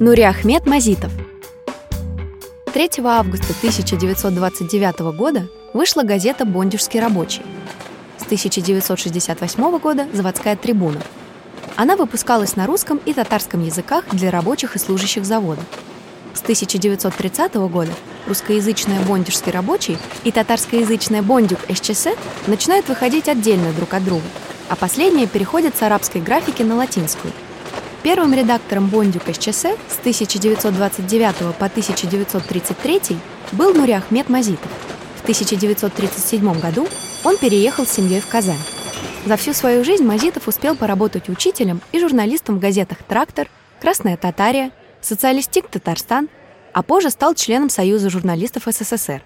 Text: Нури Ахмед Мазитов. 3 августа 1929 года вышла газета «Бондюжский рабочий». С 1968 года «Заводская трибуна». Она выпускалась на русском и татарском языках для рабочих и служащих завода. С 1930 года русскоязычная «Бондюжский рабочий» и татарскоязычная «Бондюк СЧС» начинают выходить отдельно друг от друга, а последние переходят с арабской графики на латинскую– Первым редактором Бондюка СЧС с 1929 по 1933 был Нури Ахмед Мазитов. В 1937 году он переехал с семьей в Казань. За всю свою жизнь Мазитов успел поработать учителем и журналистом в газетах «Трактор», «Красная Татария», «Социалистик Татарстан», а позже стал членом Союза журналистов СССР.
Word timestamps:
Нури 0.00 0.22
Ахмед 0.22 0.64
Мазитов. 0.64 1.10
3 2.72 2.90
августа 3.02 3.52
1929 3.58 5.00
года 5.16 5.48
вышла 5.74 6.04
газета 6.04 6.44
«Бондюжский 6.44 7.00
рабочий». 7.00 7.42
С 8.16 8.22
1968 8.22 9.78
года 9.80 10.06
«Заводская 10.12 10.54
трибуна». 10.54 11.00
Она 11.74 11.96
выпускалась 11.96 12.54
на 12.54 12.66
русском 12.66 13.00
и 13.06 13.12
татарском 13.12 13.64
языках 13.64 14.04
для 14.12 14.30
рабочих 14.30 14.76
и 14.76 14.78
служащих 14.78 15.24
завода. 15.24 15.62
С 16.32 16.42
1930 16.42 17.54
года 17.56 17.90
русскоязычная 18.28 19.00
«Бондюжский 19.00 19.50
рабочий» 19.50 19.98
и 20.22 20.30
татарскоязычная 20.30 21.22
«Бондюк 21.22 21.58
СЧС» 21.74 22.06
начинают 22.46 22.86
выходить 22.88 23.28
отдельно 23.28 23.72
друг 23.72 23.92
от 23.94 24.04
друга, 24.04 24.26
а 24.68 24.76
последние 24.76 25.26
переходят 25.26 25.76
с 25.76 25.82
арабской 25.82 26.20
графики 26.20 26.62
на 26.62 26.76
латинскую– 26.76 27.32
Первым 28.02 28.32
редактором 28.32 28.88
Бондюка 28.88 29.34
СЧС 29.34 29.66
с 29.88 29.98
1929 30.00 31.56
по 31.56 31.66
1933 31.66 33.00
был 33.52 33.74
Нури 33.74 33.92
Ахмед 33.92 34.28
Мазитов. 34.28 34.70
В 35.16 35.22
1937 35.22 36.60
году 36.60 36.88
он 37.24 37.36
переехал 37.36 37.84
с 37.84 37.90
семьей 37.90 38.20
в 38.20 38.28
Казань. 38.28 38.56
За 39.26 39.36
всю 39.36 39.52
свою 39.52 39.84
жизнь 39.84 40.04
Мазитов 40.04 40.46
успел 40.46 40.76
поработать 40.76 41.28
учителем 41.28 41.80
и 41.90 41.98
журналистом 41.98 42.56
в 42.56 42.60
газетах 42.60 42.98
«Трактор», 43.02 43.50
«Красная 43.80 44.16
Татария», 44.16 44.70
«Социалистик 45.00 45.68
Татарстан», 45.68 46.28
а 46.72 46.82
позже 46.84 47.10
стал 47.10 47.34
членом 47.34 47.68
Союза 47.68 48.10
журналистов 48.10 48.62
СССР. 48.66 49.22